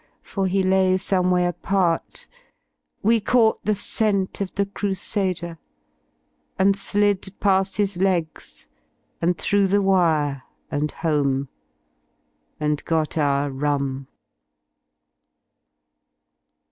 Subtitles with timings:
[0.23, 2.27] For he lay some way apart,
[3.03, 5.59] we caught the scent Of the Crusader
[6.57, 8.67] and slid pa ft his legs,
[9.21, 10.41] And through the wire
[10.71, 11.49] and home,
[12.59, 14.07] and got our rum.